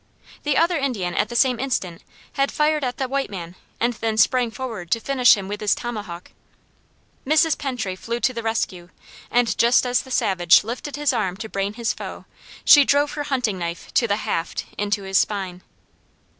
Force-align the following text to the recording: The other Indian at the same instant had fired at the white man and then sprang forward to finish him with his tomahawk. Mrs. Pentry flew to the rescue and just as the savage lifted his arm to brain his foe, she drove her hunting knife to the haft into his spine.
The 0.41 0.57
other 0.57 0.77
Indian 0.77 1.13
at 1.13 1.29
the 1.29 1.35
same 1.35 1.59
instant 1.59 2.01
had 2.33 2.51
fired 2.51 2.83
at 2.83 2.97
the 2.97 3.07
white 3.07 3.29
man 3.29 3.53
and 3.79 3.93
then 3.93 4.17
sprang 4.17 4.49
forward 4.49 4.89
to 4.89 4.99
finish 4.99 5.37
him 5.37 5.47
with 5.47 5.61
his 5.61 5.75
tomahawk. 5.75 6.31
Mrs. 7.23 7.55
Pentry 7.55 7.95
flew 7.95 8.19
to 8.21 8.33
the 8.33 8.41
rescue 8.41 8.89
and 9.29 9.55
just 9.59 9.85
as 9.85 10.01
the 10.01 10.09
savage 10.09 10.63
lifted 10.63 10.95
his 10.95 11.13
arm 11.13 11.37
to 11.37 11.47
brain 11.49 11.75
his 11.75 11.93
foe, 11.93 12.25
she 12.65 12.83
drove 12.83 13.11
her 13.11 13.25
hunting 13.25 13.59
knife 13.59 13.93
to 13.93 14.07
the 14.07 14.15
haft 14.15 14.65
into 14.75 15.03
his 15.03 15.19
spine. 15.19 15.61